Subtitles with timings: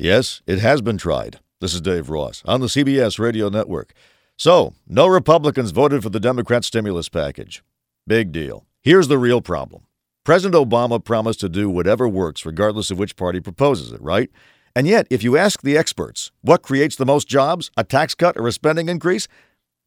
[0.00, 1.40] Yes, it has been tried.
[1.60, 3.92] This is Dave Ross on the CBS Radio Network.
[4.36, 7.64] So, no Republicans voted for the Democrat stimulus package.
[8.06, 8.64] Big deal.
[8.80, 9.82] Here's the real problem
[10.22, 14.30] President Obama promised to do whatever works, regardless of which party proposes it, right?
[14.76, 18.36] And yet, if you ask the experts what creates the most jobs, a tax cut
[18.36, 19.26] or a spending increase,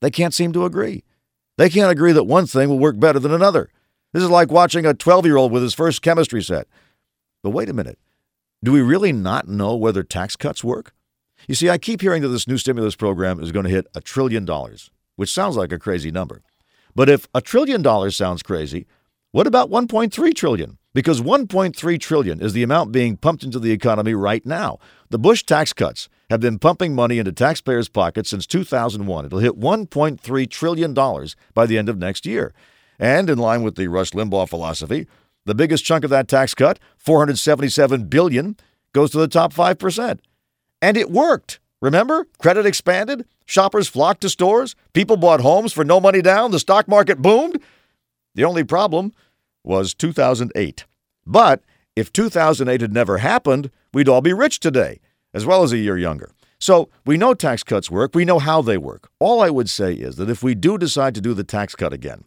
[0.02, 1.05] they can't seem to agree.
[1.57, 3.70] They can't agree that one thing will work better than another.
[4.12, 6.68] This is like watching a 12 year old with his first chemistry set.
[7.43, 7.98] But wait a minute.
[8.64, 10.93] Do we really not know whether tax cuts work?
[11.48, 14.02] You see, I keep hearing that this new stimulus program is going to hit a
[14.02, 16.43] trillion dollars, which sounds like a crazy number.
[16.93, 18.86] But if a trillion dollars sounds crazy,
[19.32, 20.78] what about 1.3 trillion?
[20.93, 24.78] Because 1.3 trillion is the amount being pumped into the economy right now.
[25.10, 29.25] The Bush tax cuts have been pumping money into taxpayers' pockets since 2001.
[29.25, 32.53] It'll hit 1.3 trillion dollars by the end of next year.
[33.00, 35.08] And in line with the Rush Limbaugh philosophy,
[35.45, 38.58] the biggest chunk of that tax cut, 477 billion,
[38.94, 40.19] goes to the top 5%.
[40.81, 41.59] And it worked.
[41.81, 42.27] Remember?
[42.38, 46.88] Credit expanded, shoppers flocked to stores, people bought homes for no money down, the stock
[46.88, 47.59] market boomed.
[48.35, 49.13] The only problem
[49.63, 50.85] was 2008.
[51.25, 51.63] But
[51.95, 54.99] if 2008 had never happened, we'd all be rich today,
[55.33, 56.31] as well as a year younger.
[56.59, 59.09] So we know tax cuts work, we know how they work.
[59.19, 61.91] All I would say is that if we do decide to do the tax cut
[61.94, 62.23] again,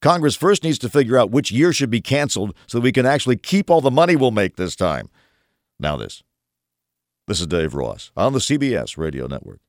[0.00, 3.36] Congress first needs to figure out which year should be canceled so we can actually
[3.36, 5.08] keep all the money we'll make this time.
[5.80, 6.22] Now, this.
[7.26, 9.60] This is Dave Ross on the CBS Radio Network.